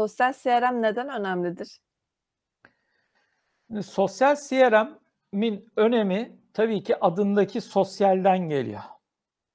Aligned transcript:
sosyal 0.00 0.32
CRM 0.32 0.82
neden 0.82 1.08
önemlidir? 1.08 1.80
Sosyal 3.82 4.36
CRM'in 4.48 5.72
önemi 5.76 6.38
tabii 6.54 6.82
ki 6.82 7.00
adındaki 7.00 7.60
sosyalden 7.60 8.38
geliyor. 8.38 8.80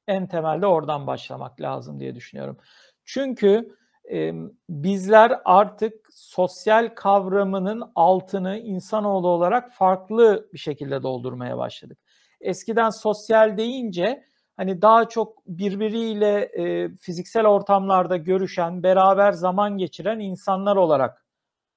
En 0.07 0.27
temelde 0.27 0.67
oradan 0.67 1.07
başlamak 1.07 1.61
lazım 1.61 1.99
diye 1.99 2.15
düşünüyorum. 2.15 2.57
Çünkü 3.05 3.75
e, 4.11 4.33
bizler 4.69 5.41
artık 5.45 6.07
sosyal 6.11 6.89
kavramının 6.95 7.91
altını 7.95 8.57
insanoğlu 8.57 9.27
olarak 9.27 9.73
farklı 9.73 10.49
bir 10.53 10.57
şekilde 10.57 11.03
doldurmaya 11.03 11.57
başladık. 11.57 11.97
Eskiden 12.41 12.89
sosyal 12.89 13.57
deyince 13.57 14.23
hani 14.57 14.81
daha 14.81 15.09
çok 15.09 15.47
birbiriyle 15.47 16.39
e, 16.39 16.89
fiziksel 16.95 17.45
ortamlarda 17.45 18.17
görüşen, 18.17 18.83
beraber 18.83 19.31
zaman 19.31 19.77
geçiren 19.77 20.19
insanlar 20.19 20.75
olarak 20.75 21.25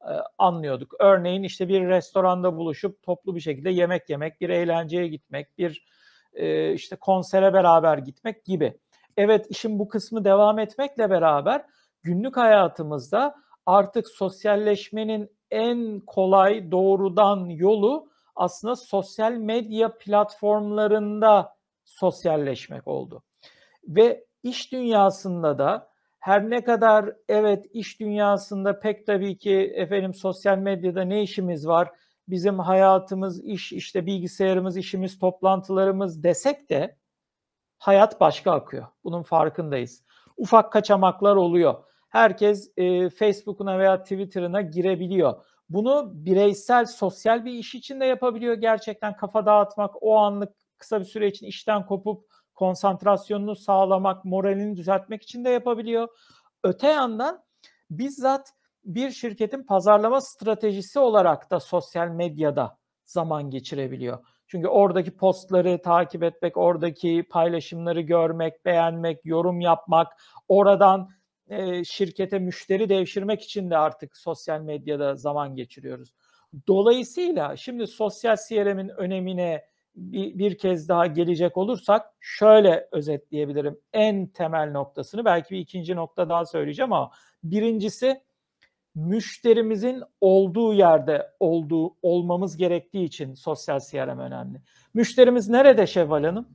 e, 0.03 0.13
anlıyorduk. 0.39 0.95
Örneğin 1.01 1.43
işte 1.43 1.69
bir 1.69 1.89
restoranda 1.89 2.57
buluşup 2.57 3.03
toplu 3.03 3.35
bir 3.35 3.41
şekilde 3.41 3.71
yemek 3.71 4.11
yemek, 4.11 4.41
bir 4.41 4.49
eğlenceye 4.49 5.09
gitmek, 5.09 5.59
bir 5.59 5.87
e, 6.35 6.73
işte 6.73 6.97
konsere 6.97 7.53
beraber 7.53 7.99
gitmek 7.99 8.45
gibi. 8.45 8.79
Evet 9.17 9.47
işin 9.49 9.79
bu 9.79 9.89
kısmı 9.89 10.25
devam 10.25 10.59
etmekle 10.59 11.11
beraber 11.11 11.65
günlük 12.03 12.37
hayatımızda 12.37 13.35
artık 13.67 14.09
sosyalleşmenin 14.09 15.31
en 15.51 16.01
kolay 16.01 16.71
doğrudan 16.71 17.47
yolu 17.47 18.09
aslında 18.37 18.77
sosyal 18.77 19.33
medya 19.33 19.99
platformlarında 19.99 21.58
sosyalleşmek 21.99 22.89
oldu. 22.89 23.23
Ve 23.89 24.25
iş 24.43 24.73
dünyasında 24.73 25.59
da 25.59 25.91
her 26.19 26.51
ne 26.51 26.65
kadar 26.65 27.13
evet 27.29 27.67
iş 27.73 28.01
dünyasında 28.01 28.81
pek 28.81 29.07
tabii 29.07 29.39
ki 29.39 29.73
efendim 29.75 30.15
sosyal 30.15 30.59
medyada 30.59 31.03
ne 31.03 31.23
işimiz 31.23 31.67
var? 31.67 31.91
Bizim 32.29 32.59
hayatımız, 32.59 33.45
iş, 33.45 33.73
işte 33.73 34.07
bilgisayarımız, 34.07 34.77
işimiz, 34.77 35.19
toplantılarımız 35.19 36.23
desek 36.23 36.71
de 36.71 36.97
hayat 37.79 38.21
başka 38.21 38.53
akıyor. 38.53 38.87
Bunun 39.05 39.23
farkındayız. 39.23 40.05
Ufak 40.37 40.73
kaçamaklar 40.73 41.37
oluyor. 41.37 41.75
Herkes 42.09 42.73
e, 42.77 43.11
Facebook'una 43.11 43.79
veya 43.79 44.03
Twitter'ına 44.03 44.61
girebiliyor. 44.61 45.45
Bunu 45.69 46.11
bireysel, 46.15 46.87
sosyal 46.87 47.45
bir 47.45 47.53
iş 47.53 47.75
için 47.75 48.01
de 48.01 48.05
yapabiliyor. 48.05 48.55
Gerçekten 48.55 49.17
kafa 49.17 49.47
dağıtmak, 49.47 50.03
o 50.03 50.17
anlık 50.17 50.53
kısa 50.79 51.01
bir 51.01 51.05
süre 51.05 51.29
için 51.29 51.47
işten 51.47 51.87
kopup 51.87 52.25
konsantrasyonunu 52.55 53.57
sağlamak, 53.57 54.25
moralini 54.25 54.77
düzeltmek 54.77 55.23
için 55.23 55.45
de 55.45 55.51
yapabiliyor. 55.51 56.09
Öte 56.65 56.89
yandan 56.89 57.45
bizzat 57.91 58.53
bir 58.85 59.11
şirketin 59.11 59.63
pazarlama 59.63 60.21
stratejisi 60.21 60.99
olarak 60.99 61.51
da 61.51 61.61
sosyal 61.61 62.09
medyada 62.09 62.79
zaman 63.05 63.51
geçirebiliyor. 63.51 64.19
Çünkü 64.47 64.69
oradaki 64.69 65.17
postları 65.17 65.83
takip 65.83 66.23
etmek, 66.23 66.57
oradaki 66.57 67.25
paylaşımları 67.31 68.01
görmek, 68.01 68.65
beğenmek, 68.65 69.21
yorum 69.25 69.61
yapmak, 69.61 70.09
oradan 70.49 71.09
e, 71.49 71.85
şirkete 71.85 72.39
müşteri 72.39 72.89
devşirmek 72.89 73.43
için 73.43 73.71
de 73.71 73.79
artık 73.79 74.17
sosyal 74.17 74.61
medyada 74.61 75.17
zaman 75.17 75.55
geçiriyoruz. 75.55 76.15
Dolayısıyla 76.69 77.57
şimdi 77.57 77.87
sosyal 77.87 78.37
CRM'in 78.49 78.89
önemine 78.89 79.65
bir, 79.97 80.39
bir 80.39 80.59
kez 80.59 80.89
daha 80.89 81.07
gelecek 81.07 81.57
olursak 81.57 82.07
şöyle 82.21 82.89
özetleyebilirim. 82.93 83.79
En 83.93 84.27
temel 84.27 84.71
noktasını 84.71 85.25
belki 85.25 85.55
bir 85.55 85.59
ikinci 85.59 85.97
nokta 85.97 86.29
daha 86.29 86.45
söyleyeceğim 86.45 86.93
ama 86.93 87.11
birincisi 87.45 88.21
müşterimizin 88.95 90.03
olduğu 90.21 90.75
yerde 90.75 91.31
olduğu 91.41 91.95
olmamız 92.03 92.57
gerektiği 92.57 93.05
için 93.05 93.35
sosyal 93.35 93.79
CRM 93.91 94.19
önemli. 94.19 94.63
Müşterimiz 94.95 95.49
nerede 95.49 95.87
Şevval 95.87 96.25
Hanım? 96.25 96.49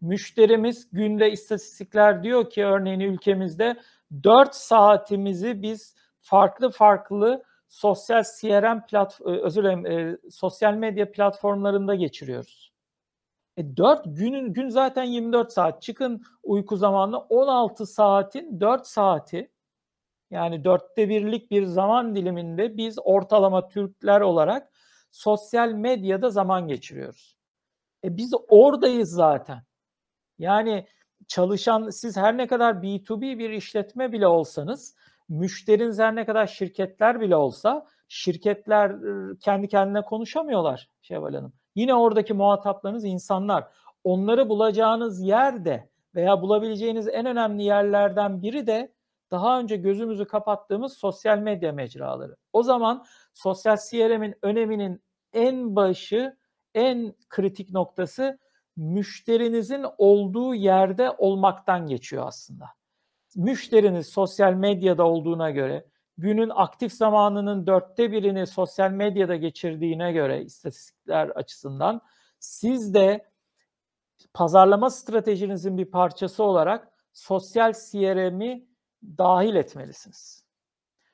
Müşterimiz 0.00 0.88
günde 0.92 1.30
istatistikler 1.30 2.22
diyor 2.22 2.50
ki 2.50 2.64
örneğin 2.64 3.00
ülkemizde 3.00 3.76
4 4.24 4.54
saatimizi 4.54 5.62
biz 5.62 5.96
farklı 6.20 6.70
farklı 6.70 7.42
sosyal 7.72 8.22
CRM 8.22 8.86
plat 8.86 9.20
e, 9.20 9.30
özür 9.30 9.62
dilerim 9.62 9.86
e, 9.86 10.18
sosyal 10.30 10.74
medya 10.74 11.12
platformlarında 11.12 11.94
geçiriyoruz. 11.94 12.72
E 13.56 13.76
4 13.76 14.02
günün 14.06 14.52
gün 14.52 14.68
zaten 14.68 15.04
24 15.04 15.52
saat. 15.52 15.82
Çıkın 15.82 16.22
uyku 16.42 16.76
zamanı 16.76 17.18
16 17.18 17.86
saatin 17.86 18.60
4 18.60 18.86
saati 18.86 19.50
yani 20.30 20.64
dörtte 20.64 21.08
birlik 21.08 21.50
bir 21.50 21.64
zaman 21.64 22.14
diliminde 22.14 22.76
biz 22.76 22.98
ortalama 23.04 23.68
Türkler 23.68 24.20
olarak 24.20 24.72
sosyal 25.10 25.68
medyada 25.72 26.30
zaman 26.30 26.68
geçiriyoruz. 26.68 27.36
E 28.04 28.16
biz 28.16 28.34
oradayız 28.48 29.10
zaten. 29.10 29.62
Yani 30.38 30.86
çalışan 31.28 31.90
siz 31.90 32.16
her 32.16 32.36
ne 32.36 32.46
kadar 32.46 32.74
B2B 32.74 33.38
bir 33.38 33.50
işletme 33.50 34.12
bile 34.12 34.26
olsanız 34.26 34.96
müşteriniz 35.32 35.98
her 35.98 36.14
ne 36.14 36.26
kadar 36.26 36.46
şirketler 36.46 37.20
bile 37.20 37.36
olsa 37.36 37.86
şirketler 38.08 38.96
kendi 39.40 39.68
kendine 39.68 40.02
konuşamıyorlar 40.02 40.88
Şevval 41.02 41.34
Hanım. 41.34 41.52
Yine 41.74 41.94
oradaki 41.94 42.34
muhataplarınız 42.34 43.04
insanlar. 43.04 43.64
Onları 44.04 44.48
bulacağınız 44.48 45.22
yerde 45.22 45.90
veya 46.14 46.42
bulabileceğiniz 46.42 47.08
en 47.08 47.26
önemli 47.26 47.62
yerlerden 47.62 48.42
biri 48.42 48.66
de 48.66 48.92
daha 49.30 49.60
önce 49.60 49.76
gözümüzü 49.76 50.24
kapattığımız 50.24 50.92
sosyal 50.92 51.38
medya 51.38 51.72
mecraları. 51.72 52.36
O 52.52 52.62
zaman 52.62 53.04
sosyal 53.34 53.76
CRM'in 53.90 54.34
öneminin 54.42 55.02
en 55.32 55.76
başı, 55.76 56.36
en 56.74 57.14
kritik 57.28 57.70
noktası 57.70 58.38
müşterinizin 58.76 59.86
olduğu 59.98 60.54
yerde 60.54 61.10
olmaktan 61.10 61.86
geçiyor 61.86 62.26
aslında. 62.26 62.64
Müşteriniz 63.36 64.06
sosyal 64.06 64.52
medyada 64.52 65.06
olduğuna 65.06 65.50
göre, 65.50 65.86
günün 66.18 66.50
aktif 66.54 66.92
zamanının 66.92 67.66
dörtte 67.66 68.12
birini 68.12 68.46
sosyal 68.46 68.90
medyada 68.90 69.36
geçirdiğine 69.36 70.12
göre 70.12 70.42
istatistikler 70.42 71.28
açısından 71.28 72.00
siz 72.38 72.94
de 72.94 73.26
pazarlama 74.34 74.90
stratejinizin 74.90 75.78
bir 75.78 75.90
parçası 75.90 76.44
olarak 76.44 76.88
sosyal 77.12 77.72
CRM'i 77.72 78.66
dahil 79.18 79.54
etmelisiniz. 79.54 80.44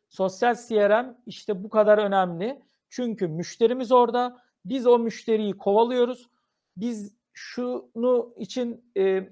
Sosyal 0.08 0.54
CRM 0.54 1.16
işte 1.26 1.64
bu 1.64 1.68
kadar 1.68 1.98
önemli. 1.98 2.62
Çünkü 2.88 3.28
müşterimiz 3.28 3.92
orada. 3.92 4.42
Biz 4.64 4.86
o 4.86 4.98
müşteriyi 4.98 5.56
kovalıyoruz. 5.56 6.30
Biz 6.76 7.14
şunu 7.32 8.34
için 8.36 8.92
e, 8.96 9.28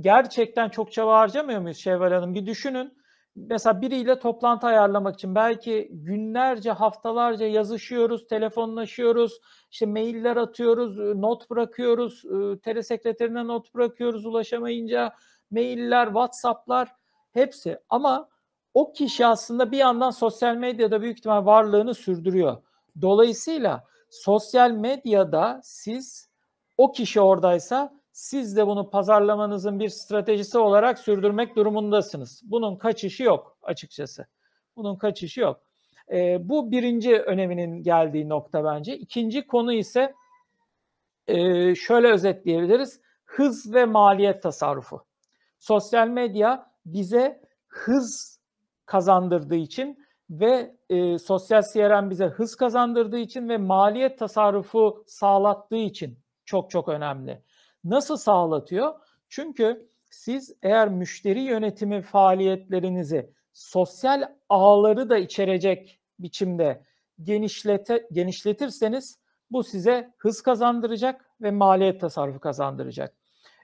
gerçekten 0.00 0.68
çok 0.68 0.92
çaba 0.92 1.18
harcamıyor 1.18 1.60
muyuz 1.60 1.78
Şevval 1.78 2.12
Hanım? 2.12 2.34
Bir 2.34 2.46
düşünün. 2.46 2.98
Mesela 3.36 3.80
biriyle 3.80 4.18
toplantı 4.18 4.66
ayarlamak 4.66 5.14
için 5.14 5.34
belki 5.34 5.88
günlerce, 5.92 6.70
haftalarca 6.70 7.46
yazışıyoruz, 7.46 8.26
telefonlaşıyoruz, 8.26 9.40
işte 9.70 9.86
mailler 9.86 10.36
atıyoruz, 10.36 10.98
not 10.98 11.50
bırakıyoruz, 11.50 12.22
telesekreterine 12.62 13.46
not 13.46 13.74
bırakıyoruz 13.74 14.26
ulaşamayınca, 14.26 15.12
mailler, 15.50 16.06
WhatsApp'lar 16.06 16.88
hepsi. 17.32 17.78
Ama 17.88 18.28
o 18.74 18.92
kişi 18.92 19.26
aslında 19.26 19.72
bir 19.72 19.78
yandan 19.78 20.10
sosyal 20.10 20.56
medyada 20.56 21.02
büyük 21.02 21.18
ihtimal 21.18 21.46
varlığını 21.46 21.94
sürdürüyor. 21.94 22.56
Dolayısıyla 23.02 23.84
sosyal 24.10 24.70
medyada 24.70 25.60
siz 25.62 26.28
o 26.78 26.92
kişi 26.92 27.20
oradaysa 27.20 28.00
siz 28.16 28.56
de 28.56 28.66
bunu 28.66 28.90
pazarlamanızın 28.90 29.80
bir 29.80 29.88
stratejisi 29.88 30.58
olarak 30.58 30.98
sürdürmek 30.98 31.56
durumundasınız. 31.56 32.42
Bunun 32.44 32.76
kaçışı 32.76 33.22
yok 33.22 33.58
açıkçası. 33.62 34.26
Bunun 34.76 34.96
kaçışı 34.96 35.40
yok. 35.40 35.60
E, 36.12 36.48
bu 36.48 36.70
birinci 36.70 37.18
öneminin 37.18 37.82
geldiği 37.82 38.28
nokta 38.28 38.64
bence. 38.64 38.96
İkinci 38.96 39.46
konu 39.46 39.72
ise 39.72 40.14
e, 41.26 41.74
şöyle 41.74 42.08
özetleyebiliriz. 42.08 43.00
Hız 43.24 43.74
ve 43.74 43.84
maliyet 43.84 44.42
tasarrufu. 44.42 45.04
Sosyal 45.58 46.08
medya 46.08 46.70
bize 46.86 47.40
hız 47.68 48.40
kazandırdığı 48.86 49.56
için 49.56 50.06
ve 50.30 50.76
e, 50.90 51.18
sosyal 51.18 51.62
CRM 51.72 52.10
bize 52.10 52.26
hız 52.26 52.56
kazandırdığı 52.56 53.18
için 53.18 53.48
ve 53.48 53.58
maliyet 53.58 54.18
tasarrufu 54.18 55.04
sağlattığı 55.06 55.76
için 55.76 56.18
çok 56.44 56.70
çok 56.70 56.88
önemli. 56.88 57.42
Nasıl 57.86 58.16
sağlatıyor? 58.16 58.94
Çünkü 59.28 59.88
siz 60.10 60.54
eğer 60.62 60.88
müşteri 60.88 61.40
yönetimi 61.40 62.02
faaliyetlerinizi 62.02 63.30
sosyal 63.52 64.22
ağları 64.48 65.10
da 65.10 65.18
içerecek 65.18 66.00
biçimde 66.18 66.82
genişlete, 67.22 68.06
genişletirseniz 68.12 69.18
bu 69.50 69.64
size 69.64 70.12
hız 70.18 70.42
kazandıracak 70.42 71.24
ve 71.40 71.50
maliyet 71.50 72.00
tasarrufu 72.00 72.40
kazandıracak. 72.40 73.14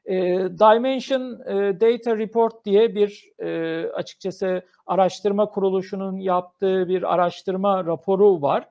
E, 0.05 0.15
Dimension 0.59 1.41
e, 1.47 1.81
Data 1.81 2.19
Report 2.19 2.65
diye 2.65 2.95
bir 2.95 3.33
e, 3.39 3.87
açıkçası 3.93 4.63
araştırma 4.87 5.49
kuruluşunun 5.49 6.17
yaptığı 6.17 6.89
bir 6.89 7.15
araştırma 7.15 7.85
raporu 7.85 8.43
var. 8.43 8.69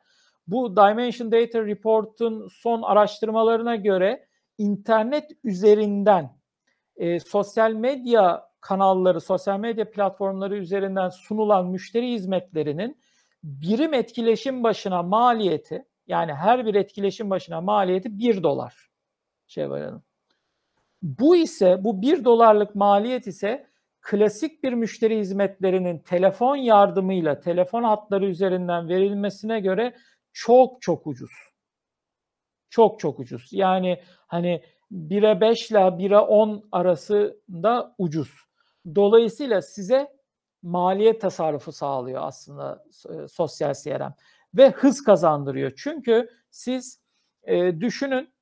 Bu 0.48 0.76
Dimension 0.76 1.32
Data 1.32 1.66
Report'un 1.66 2.48
son 2.48 2.82
araştırmalarına 2.82 3.76
göre 3.76 4.26
internet 4.58 5.32
üzerinden 5.44 6.38
e, 6.96 7.20
sosyal 7.20 7.72
medya 7.72 8.52
kanalları, 8.62 9.22
sosyal 9.22 9.60
medya 9.60 9.92
platformları 9.92 10.58
üzerinden 10.58 11.10
sunulan 11.10 11.68
müşteri 11.68 12.12
hizmetlerinin 12.12 13.02
birim 13.44 13.94
etkileşim 13.94 14.64
başına 14.64 15.04
maliyeti 15.04 15.86
yani 16.08 16.34
her 16.34 16.66
bir 16.66 16.76
etkileşim 16.76 17.30
başına 17.30 17.62
maliyeti 17.62 18.20
1 18.20 18.44
dolar. 18.44 18.90
Şevval 19.48 19.82
Hanım. 19.82 20.04
Bu 21.02 21.36
ise 21.36 21.84
bu 21.84 22.02
1 22.02 22.26
dolarlık 22.26 22.76
maliyet 22.76 23.28
ise 23.28 23.68
klasik 24.02 24.64
bir 24.64 24.74
müşteri 24.74 25.20
hizmetlerinin 25.20 26.00
telefon 26.00 26.56
yardımıyla 26.56 27.40
telefon 27.40 27.84
hatları 27.84 28.26
üzerinden 28.26 28.90
verilmesine 28.90 29.60
göre 29.60 29.96
çok 30.34 30.82
çok 30.82 31.08
ucuz. 31.08 31.32
Çok 32.72 33.00
çok 33.00 33.20
ucuz. 33.20 33.50
Yani 33.52 34.02
hani 34.28 34.64
1'e 34.92 35.42
5 35.42 35.72
ile 35.72 35.78
1'e 35.78 36.18
10 36.20 36.68
arasında 36.72 37.96
ucuz. 37.98 38.32
Dolayısıyla 38.96 39.62
size 39.62 40.08
maliyet 40.62 41.22
tasarrufu 41.22 41.72
sağlıyor 41.72 42.22
aslında 42.24 42.84
e, 43.10 43.28
sosyal 43.28 43.74
CRM 43.74 44.14
ve 44.54 44.70
hız 44.70 45.04
kazandırıyor. 45.04 45.72
Çünkü 45.78 46.30
siz 46.52 47.02
e, 47.44 47.82
düşünün 47.82 48.34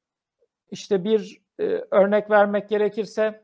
işte 0.71 1.03
bir 1.03 1.41
e, 1.59 1.63
örnek 1.91 2.29
vermek 2.29 2.69
gerekirse 2.69 3.43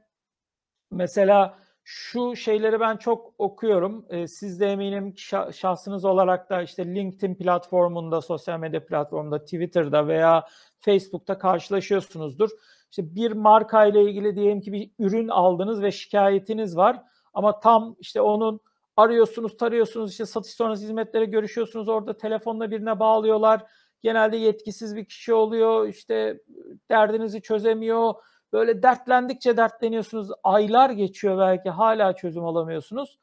mesela 0.91 1.59
şu 1.87 2.35
şeyleri 2.35 2.79
ben 2.79 2.97
çok 2.97 3.33
okuyorum. 3.37 4.05
E, 4.09 4.27
siz 4.27 4.59
de 4.59 4.67
eminim 4.67 5.13
şahsınız 5.53 6.05
olarak 6.05 6.49
da 6.49 6.61
işte 6.61 6.95
LinkedIn 6.95 7.35
platformunda, 7.35 8.21
sosyal 8.21 8.59
medya 8.59 8.85
platformunda, 8.85 9.43
Twitter'da 9.43 10.07
veya 10.07 10.47
Facebook'ta 10.79 11.37
karşılaşıyorsunuzdur. 11.37 12.49
İşte 12.91 13.15
bir 13.15 13.31
marka 13.31 13.85
ile 13.85 14.03
ilgili 14.03 14.35
diyelim 14.35 14.61
ki 14.61 14.73
bir 14.73 14.91
ürün 14.99 15.27
aldınız 15.27 15.81
ve 15.81 15.91
şikayetiniz 15.91 16.77
var 16.77 17.03
ama 17.33 17.59
tam 17.59 17.95
işte 17.99 18.21
onun 18.21 18.59
arıyorsunuz, 18.97 19.57
tarıyorsunuz, 19.57 20.11
işte 20.11 20.25
satış 20.25 20.51
sonrası 20.51 20.83
hizmetlere 20.83 21.25
görüşüyorsunuz. 21.25 21.89
Orada 21.89 22.17
telefonla 22.17 22.71
birine 22.71 22.99
bağlıyorlar. 22.99 23.63
Genelde 24.01 24.37
yetkisiz 24.37 24.95
bir 24.95 25.05
kişi 25.05 25.33
oluyor. 25.33 25.87
işte 25.87 26.41
derdinizi 26.89 27.41
çözemiyor. 27.41 28.13
Böyle 28.55 28.83
dertlendikçe 28.83 29.57
dertleniyorsunuz. 29.57 30.29
Aylar 30.43 30.89
geçiyor 30.89 31.37
belki 31.37 31.69
hala 31.69 32.15
çözüm 32.15 32.45
alamıyorsunuz. 32.45 33.19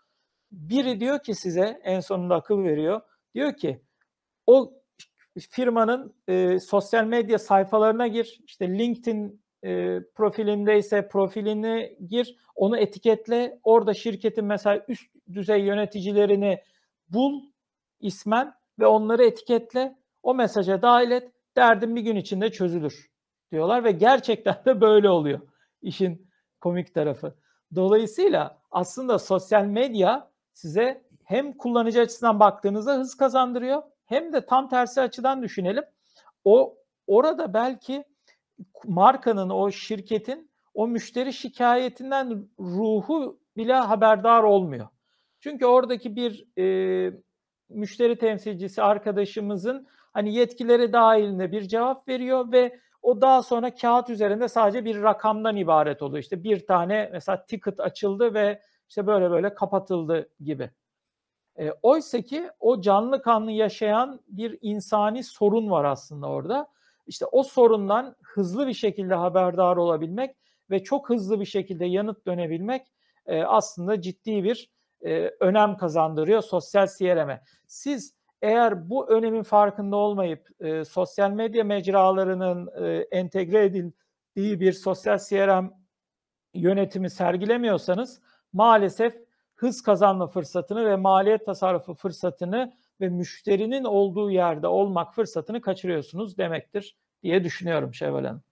Biri 0.51 1.01
diyor 1.01 1.23
ki 1.23 1.35
size 1.35 1.81
en 1.85 2.01
sonunda 2.01 2.35
akıl 2.35 2.65
veriyor. 2.65 3.01
Diyor 3.35 3.57
ki 3.57 3.83
o 4.47 4.73
firmanın 5.51 6.15
e, 6.29 6.59
sosyal 6.59 7.05
medya 7.05 7.39
sayfalarına 7.39 8.07
gir. 8.07 8.41
İşte 8.47 8.79
LinkedIn 8.79 9.43
e, 9.65 10.01
profilindeyse 10.15 11.09
profilini 11.09 11.97
gir, 12.07 12.37
onu 12.55 12.79
etiketle. 12.79 13.59
Orada 13.63 13.95
şirketin 13.95 14.45
mesela 14.45 14.85
üst 14.89 15.13
düzey 15.33 15.61
yöneticilerini 15.61 16.63
bul 17.09 17.43
ismen 18.01 18.55
ve 18.79 18.87
onları 18.87 19.25
etiketle. 19.25 19.99
O 20.23 20.35
mesaja 20.35 20.83
dahil 20.83 21.11
et. 21.11 21.33
Derdin 21.57 21.97
bir 21.97 22.01
gün 22.01 22.17
içinde 22.17 22.51
çözülür 22.51 23.12
diyorlar 23.53 23.85
ve 23.85 23.93
gerçekten 23.93 24.57
de 24.67 24.81
böyle 24.81 25.09
oluyor. 25.09 25.41
işin 25.83 26.29
komik 26.61 26.95
tarafı. 26.95 27.35
Dolayısıyla 27.75 28.59
aslında 28.71 29.19
sosyal 29.19 29.65
medya 29.65 30.31
size 30.53 31.03
hem 31.25 31.53
kullanıcı 31.53 32.01
açısından 32.01 32.41
baktığınızda 32.41 32.95
hız 32.95 33.15
kazandırıyor 33.15 33.83
hem 34.07 34.33
de 34.33 34.47
tam 34.47 34.69
tersi 34.69 35.01
açıdan 35.01 35.43
düşünelim. 35.43 35.85
O 36.45 36.77
orada 37.07 37.55
belki 37.55 38.05
markanın, 38.85 39.51
o 39.51 39.71
şirketin 39.71 40.51
o 40.75 40.89
müşteri 40.89 41.33
şikayetinden 41.33 42.49
ruhu 42.61 43.39
bile 43.57 43.75
haberdar 43.75 44.43
olmuyor. 44.43 44.89
Çünkü 45.41 45.67
oradaki 45.67 46.17
bir 46.17 46.47
e, 46.59 47.15
müşteri 47.69 48.19
temsilcisi 48.19 48.83
arkadaşımızın 48.83 49.87
hani 50.13 50.35
yetkileri 50.35 50.93
dahilinde 50.93 51.53
bir 51.53 51.63
cevap 51.63 52.09
veriyor 52.09 52.53
ve 52.53 52.79
o 53.03 53.21
daha 53.21 53.43
sonra 53.43 53.75
kağıt 53.75 54.11
üzerinde 54.11 54.49
sadece 54.49 54.85
bir 54.85 55.03
rakamdan 55.03 55.57
ibaret 55.57 56.03
oluyor. 56.03 56.23
İşte 56.23 56.45
bir 56.45 56.67
tane 56.67 57.09
mesela 57.13 57.45
ticket 57.45 57.81
açıldı 57.81 58.35
ve 58.35 58.63
işte 58.89 59.07
böyle 59.07 59.31
böyle 59.31 59.55
kapatıldı 59.55 60.29
gibi. 60.41 60.71
E, 61.59 61.71
Oysa 61.83 62.21
ki 62.21 62.51
o 62.61 62.81
canlı 62.81 63.23
kanlı 63.23 63.51
yaşayan 63.51 64.21
bir 64.29 64.59
insani 64.61 65.25
sorun 65.25 65.71
var 65.71 65.85
aslında 65.85 66.27
orada. 66.27 66.69
İşte 67.07 67.27
o 67.27 67.43
sorundan 67.43 68.17
hızlı 68.23 68.67
bir 68.67 68.75
şekilde 68.75 69.15
haberdar 69.15 69.77
olabilmek 69.77 70.37
ve 70.71 70.83
çok 70.83 71.11
hızlı 71.11 71.41
bir 71.41 71.45
şekilde 71.45 71.85
yanıt 71.85 72.27
dönebilmek 72.27 72.93
e, 73.27 73.43
aslında 73.43 74.01
ciddi 74.01 74.45
bir 74.45 74.71
e, 75.05 75.31
önem 75.41 75.77
kazandırıyor 75.77 76.43
sosyal 76.43 76.87
CRM'e. 76.99 77.43
Siz 77.67 78.15
eğer 78.43 78.91
bu 78.91 79.09
önemin 79.11 79.43
farkında 79.43 79.97
olmayıp 79.97 80.49
e, 80.61 80.85
sosyal 80.85 81.31
medya 81.31 81.65
mecralarının 81.65 82.71
e, 82.85 83.07
entegre 83.11 83.65
edildiği 83.65 84.61
bir 84.61 84.73
sosyal 84.73 85.19
CRM 85.19 85.71
yönetimi 86.55 87.11
sergilemiyorsanız 87.11 88.21
maalesef 88.53 89.15
hız 89.55 89.83
kazanma 89.83 90.27
fırsatını 90.27 90.85
ve 90.85 90.97
maliyet 90.97 91.47
tasarrufu 91.47 91.95
fırsatını 91.95 92.73
ve 93.01 93.09
müşterinin 93.09 93.85
olduğu 93.85 94.31
yerde 94.31 94.67
olmak 94.67 95.15
fırsatını 95.15 95.61
kaçırıyorsunuz 95.61 96.39
demektir 96.39 96.97
diye 97.23 97.45
düşünüyorum 97.45 97.95
Şevval 97.95 98.25
Hanım. 98.25 98.43